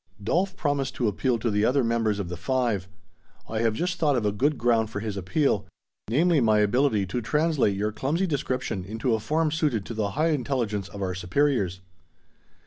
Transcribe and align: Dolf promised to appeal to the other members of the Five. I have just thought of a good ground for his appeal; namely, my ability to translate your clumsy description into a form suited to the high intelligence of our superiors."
Dolf 0.23 0.57
promised 0.57 0.95
to 0.95 1.07
appeal 1.07 1.37
to 1.37 1.51
the 1.51 1.63
other 1.63 1.83
members 1.83 2.17
of 2.17 2.27
the 2.27 2.35
Five. 2.35 2.87
I 3.47 3.59
have 3.59 3.75
just 3.75 3.99
thought 3.99 4.15
of 4.15 4.25
a 4.25 4.31
good 4.31 4.57
ground 4.57 4.89
for 4.89 4.99
his 4.99 5.15
appeal; 5.15 5.67
namely, 6.09 6.41
my 6.41 6.57
ability 6.57 7.05
to 7.05 7.21
translate 7.21 7.77
your 7.77 7.91
clumsy 7.91 8.25
description 8.25 8.83
into 8.83 9.13
a 9.13 9.19
form 9.19 9.51
suited 9.51 9.85
to 9.85 9.93
the 9.93 10.09
high 10.17 10.29
intelligence 10.29 10.87
of 10.89 11.03
our 11.03 11.13
superiors." 11.13 11.81